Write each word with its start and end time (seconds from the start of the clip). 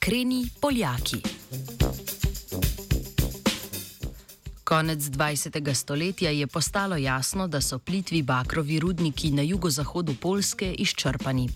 Bakreni 0.00 0.48
Poljaki. 0.60 1.16
Konec 4.64 5.02
20. 5.02 5.74
stoletja 5.74 6.30
je 6.30 6.46
postalo 6.46 6.96
jasno, 6.96 7.48
da 7.48 7.60
so 7.60 7.78
plitvi 7.78 8.22
bakrovi 8.22 8.80
rudniki 8.80 9.30
na 9.30 9.42
jugozahodu 9.42 10.14
Polske 10.14 10.72
izčrpani. 10.72 11.48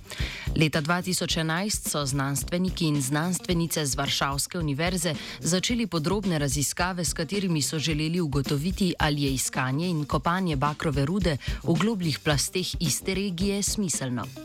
Leta 0.57 0.83
2011 0.83 1.89
so 1.89 2.07
znanstveniki 2.07 2.87
in 2.87 3.03
znanstvenice 3.03 3.87
z 3.87 3.97
Varšavske 3.97 4.59
univerze 4.59 5.15
začeli 5.41 5.87
podrobne 5.87 6.39
raziskave, 6.39 7.05
s 7.05 7.13
katerimi 7.13 7.63
so 7.63 7.79
želeli 7.79 8.21
ugotoviti, 8.21 8.95
ali 8.99 9.23
je 9.23 9.35
iskanje 9.35 9.89
in 9.89 10.05
kopanje 10.05 10.57
bakrove 10.57 11.05
rude 11.05 11.37
v 11.63 11.75
globljih 11.81 12.19
plasteh 12.19 12.67
iste 12.81 13.15
regije 13.15 13.63
smiselno. 13.63 14.44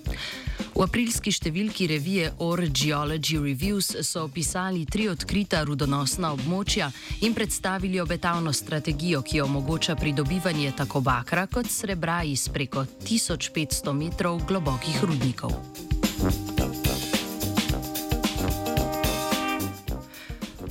V 0.79 0.85
aprilski 0.87 1.27
številki 1.35 1.89
revije 1.91 2.29
Or 2.39 2.61
Geology 2.71 3.35
Reviews 3.35 3.89
so 4.07 4.21
opisali 4.29 4.85
tri 4.87 5.09
odkrita 5.11 5.65
rudonosna 5.67 6.29
območja 6.37 6.87
in 7.27 7.35
predstavili 7.35 7.99
obetavno 7.99 8.53
strategijo, 8.55 9.19
ki 9.19 9.41
omogoča 9.43 9.97
pridobivanje 9.99 10.71
tako 10.79 11.01
bakra 11.03 11.49
kot 11.51 11.67
srebra 11.67 12.21
iz 12.23 12.47
preko 12.47 12.85
1500 13.03 13.91
metrov 13.91 14.39
globokih 14.47 15.03
rudnikov. 15.03 15.59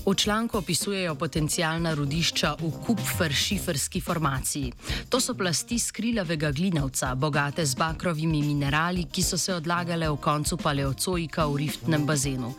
V 0.08 0.14
članku 0.14 0.58
opisujejo 0.58 1.14
potencijalna 1.14 1.92
rudišča 1.94 2.54
v 2.60 2.70
Kupfer-šiferski 2.86 4.00
formaciji. 4.00 4.72
To 5.08 5.20
so 5.20 5.34
plasti 5.34 5.78
skrilavega 5.78 6.48
glinavca, 6.50 7.14
bogate 7.14 7.66
z 7.66 7.74
bakrovimi 7.76 8.40
minerali, 8.42 9.04
ki 9.04 9.22
so 9.22 9.36
se 9.38 9.52
odlagale 9.54 10.08
v 10.08 10.16
koncu 10.16 10.56
paleocoika 10.56 11.44
v 11.46 11.56
riftnem 11.56 12.06
bazenu. 12.06 12.54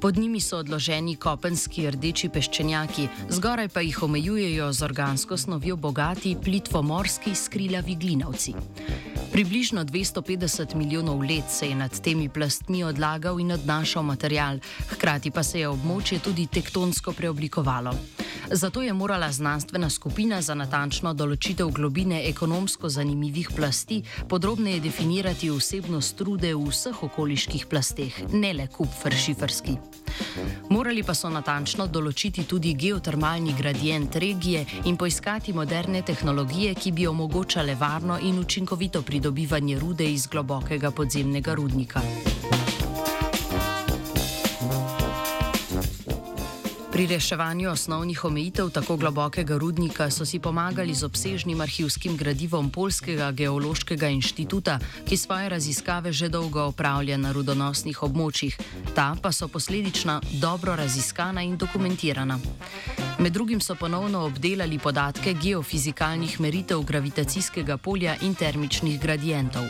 Pod 0.00 0.18
njimi 0.18 0.40
so 0.40 0.58
odloženi 0.60 1.16
kopenski 1.16 1.88
rdeči 1.90 2.28
peščenjaki, 2.28 3.08
zgoraj 3.28 3.68
pa 3.68 3.80
jih 3.80 4.02
omejujejo 4.02 4.72
z 4.72 4.82
organsko 4.82 5.36
snovjo 5.36 5.76
bogati 5.76 6.36
plitvomorski 6.44 7.34
skrilavi 7.34 7.96
glinavci. 7.96 8.54
Približno 9.32 9.84
250 9.84 10.74
milijonov 10.74 11.22
let 11.22 11.44
se 11.48 11.68
je 11.68 11.74
nad 11.74 12.00
temi 12.00 12.28
plastmi 12.28 12.84
odlagal 12.84 13.40
in 13.40 13.52
odnašal 13.52 14.02
material, 14.02 14.58
hkrati 14.88 15.30
pa 15.30 15.42
se 15.42 15.60
je 15.60 15.68
območje 15.68 16.18
tudi 16.18 16.46
tektonsko 16.46 17.12
preoblikovalo. 17.12 17.94
Zato 18.50 18.82
je 18.82 18.92
morala 18.92 19.32
znanstvena 19.32 19.90
skupina 19.90 20.42
za 20.42 20.54
natančno 20.54 21.14
določitev 21.14 21.70
globine 21.72 22.20
ekonomsko 22.28 22.88
zanimivih 22.88 23.48
plasti 23.56 24.02
podrobneje 24.28 24.80
definirati 24.80 25.50
vsebnost 25.50 26.16
trude 26.16 26.52
v 26.54 26.68
vseh 26.68 27.02
okoliških 27.02 27.66
plasteh, 27.66 28.22
ne 28.32 28.52
le 28.52 28.68
kupfer-šiferski. 28.68 29.78
Morali 30.68 31.02
pa 31.02 31.14
so 31.14 31.28
natančno 31.28 31.86
določiti 31.86 32.44
tudi 32.48 32.74
geotermalni 32.74 33.54
gradient 33.58 34.16
regije 34.16 34.64
in 34.84 34.96
poiskati 34.96 35.52
moderne 35.52 36.02
tehnologije, 36.02 36.74
ki 36.74 36.92
bi 36.92 37.06
omogočale 37.06 37.74
varno 37.74 38.18
in 38.22 38.38
učinkovito 38.38 39.02
pridobivanje 39.02 39.78
rude 39.78 40.08
iz 40.12 40.26
globokega 40.26 40.90
podzemnega 40.90 41.54
rudnika. 41.54 42.00
Pri 46.92 47.06
reševanju 47.06 47.70
osnovnih 47.70 48.24
omejitev 48.24 48.68
tako 48.70 48.96
globokega 48.96 49.56
rudnika 49.58 50.10
so 50.10 50.26
si 50.26 50.38
pomagali 50.38 50.94
z 50.94 51.04
obsežnim 51.04 51.60
arhivskim 51.60 52.16
gradivom 52.16 52.70
Polskega 52.70 53.30
geološkega 53.32 54.08
inštituta, 54.08 54.78
ki 55.08 55.16
svoje 55.16 55.48
raziskave 55.48 56.12
že 56.12 56.28
dolgo 56.28 56.66
opravlja 56.68 57.16
na 57.16 57.32
rudonosnih 57.32 58.02
območjih, 58.02 58.58
ta 58.94 59.16
pa 59.22 59.32
so 59.32 59.48
posledično 59.48 60.20
dobro 60.36 60.76
raziskana 60.76 61.42
in 61.42 61.56
dokumentirana. 61.56 62.38
Med 63.22 63.32
drugim 63.32 63.60
so 63.60 63.74
ponovno 63.74 64.24
obdelali 64.26 64.78
podatke 64.78 65.34
geofizikalnih 65.42 66.40
meritev 66.40 66.80
gravitacijskega 66.82 67.76
polja 67.76 68.16
in 68.26 68.34
termičnih 68.34 69.00
gradientov. 69.00 69.62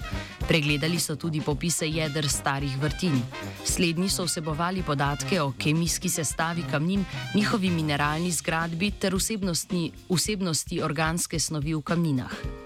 Pregledali 0.48 1.00
so 1.00 1.16
tudi 1.16 1.40
popise 1.40 1.88
jeder 1.88 2.28
starih 2.28 2.78
vrtin. 2.80 3.20
Slednji 3.64 4.08
so 4.08 4.24
vsebovali 4.24 4.82
podatke 4.82 5.42
o 5.42 5.52
kemijski 5.58 6.08
sestavi 6.08 6.64
kamnin, 6.70 7.04
njihovi 7.34 7.70
mineralni 7.70 8.32
zgradbi 8.32 8.90
ter 8.90 9.14
vsebnosti, 9.14 9.90
vsebnosti 10.08 10.82
organske 10.82 11.40
snovi 11.40 11.74
v 11.74 11.82
kamninah. 11.82 12.61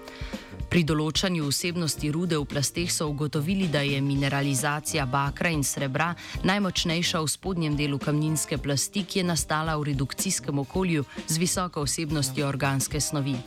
Pri 0.67 0.83
določanju 0.83 1.47
vsebnosti 1.47 2.09
rude 2.11 2.35
v 2.35 2.45
plasteh 2.45 2.91
so 2.91 3.07
ugotovili, 3.07 3.69
da 3.71 3.81
je 3.87 4.01
mineralizacija 4.03 5.05
bakra 5.07 5.49
in 5.49 5.63
srebra 5.63 6.09
najmočnejša 6.43 7.21
v 7.23 7.31
spodnjem 7.31 7.77
delu 7.79 7.99
kamninske 7.99 8.59
plasti, 8.59 9.05
ki 9.07 9.21
je 9.21 9.27
nastala 9.31 9.77
v 9.79 9.93
redukcijskem 9.93 10.59
okolju 10.59 11.05
z 11.27 11.39
visoko 11.39 11.85
vsebnostjo 11.87 12.47
organske 12.47 12.99
snovi. 12.99 13.37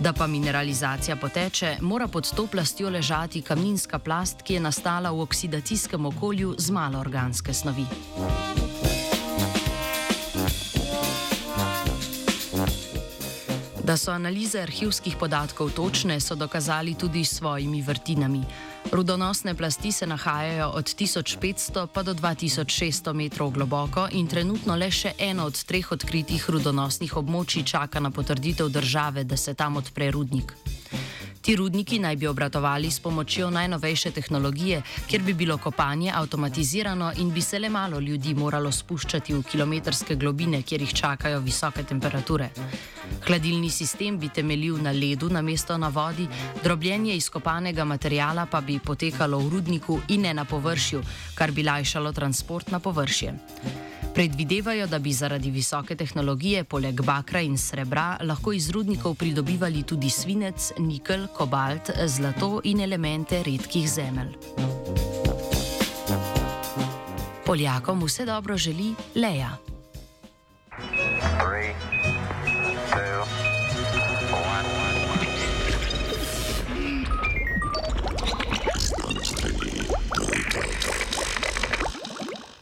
Da 0.00 0.12
pa 0.16 0.26
mineralizacija 0.26 1.16
poteče, 1.20 1.76
mora 1.80 2.08
pod 2.08 2.30
to 2.32 2.46
plastjo 2.46 2.88
ležati 2.90 3.42
kamninska 3.42 3.98
plast, 3.98 4.40
ki 4.42 4.56
je 4.56 4.64
nastala 4.64 5.12
v 5.12 5.28
oksidacijskem 5.28 6.06
okolju 6.06 6.54
z 6.58 6.72
malo 6.72 7.00
organske 7.00 7.52
snovi. 7.52 7.86
Da 13.86 13.96
so 13.96 14.10
analize 14.10 14.58
arhivskih 14.58 15.14
podatkov 15.16 15.70
točne, 15.70 16.20
so 16.20 16.34
dokazali 16.34 16.94
tudi 16.94 17.24
s 17.24 17.36
svojimi 17.38 17.82
vrtinami. 17.82 18.42
Rudonosne 18.92 19.54
plasti 19.54 19.92
se 19.92 20.06
nahajajo 20.06 20.68
od 20.74 20.84
1500 20.84 21.86
pa 21.86 22.02
do 22.02 22.14
2600 22.14 23.12
metrov 23.12 23.50
globoko 23.50 24.08
in 24.10 24.26
trenutno 24.26 24.74
le 24.76 24.90
še 24.90 25.12
eno 25.18 25.46
od 25.46 25.64
treh 25.64 25.92
odkritih 25.92 26.50
rudonosnih 26.50 27.16
območij 27.16 27.62
čaka 27.62 28.00
na 28.00 28.10
potrditev 28.10 28.68
države, 28.68 29.24
da 29.24 29.36
se 29.36 29.54
tam 29.54 29.76
odpre 29.76 30.10
rudnik. 30.10 30.75
Ti 31.46 31.54
rudniki 31.56 31.98
naj 32.02 32.16
bi 32.16 32.26
obratovali 32.26 32.90
s 32.90 32.98
pomočjo 33.00 33.50
najnovejše 33.50 34.10
tehnologije, 34.10 34.80
kjer 35.06 35.22
bi 35.22 35.34
bilo 35.34 35.58
kopanje 35.58 36.10
avtomatizirano 36.14 37.12
in 37.18 37.30
bi 37.30 37.40
se 37.40 37.58
le 37.58 37.68
malo 37.68 38.00
ljudi 38.00 38.34
moralo 38.34 38.72
spuščati 38.72 39.34
v 39.34 39.42
kilometrske 39.42 40.16
globine, 40.16 40.62
kjer 40.62 40.82
jih 40.82 40.94
čakajo 40.94 41.38
visoke 41.40 41.84
temperature. 41.84 42.50
Hladilni 43.26 43.70
sistem 43.70 44.18
bi 44.18 44.28
temeljil 44.28 44.82
na 44.82 44.90
ledu 44.90 45.30
namesto 45.30 45.78
na 45.78 45.88
vodi, 45.88 46.26
drobljenje 46.64 47.14
izkopanega 47.14 47.84
materijala 47.84 48.46
pa 48.50 48.60
bi 48.60 48.80
potekalo 48.82 49.38
v 49.38 49.50
rudniku 49.50 50.00
in 50.08 50.26
ne 50.26 50.34
na 50.34 50.44
površju, 50.44 51.02
kar 51.34 51.52
bi 51.52 51.62
lajšalo 51.62 52.12
transport 52.12 52.70
na 52.70 52.80
površje. 52.80 53.34
Predvidevajo, 54.16 54.86
da 54.86 54.98
bi 54.98 55.12
zaradi 55.12 55.50
visoke 55.50 55.96
tehnologije 55.96 56.64
poleg 56.64 57.02
bakra 57.04 57.40
in 57.44 57.58
srebra 57.58 58.16
lahko 58.24 58.52
iz 58.56 58.70
rudnikov 58.70 59.14
pridobivali 59.14 59.82
tudi 59.82 60.08
svinec, 60.10 60.70
nikel, 60.78 61.26
kobalt, 61.36 61.90
zlato 62.06 62.62
in 62.64 62.80
elemente 62.80 63.42
redkih 63.42 63.90
zemelj. 63.90 64.32
Poljakom 67.46 68.02
vse 68.08 68.24
dobro 68.24 68.56
želi 68.56 68.94
Leja. 69.14 69.65